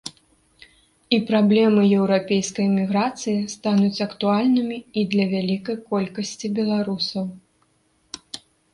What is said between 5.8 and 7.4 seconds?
колькасці беларусаў.